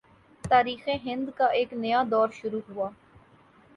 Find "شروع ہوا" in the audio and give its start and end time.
2.33-2.89